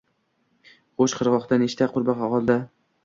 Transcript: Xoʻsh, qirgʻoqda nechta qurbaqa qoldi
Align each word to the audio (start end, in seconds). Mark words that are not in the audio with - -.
Xoʻsh, 1.01 1.15
qirgʻoqda 1.19 1.59
nechta 1.65 1.89
qurbaqa 1.93 2.31
qoldi 2.33 2.57